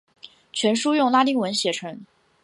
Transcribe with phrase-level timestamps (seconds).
[0.51, 2.03] 全书用拉丁文写成。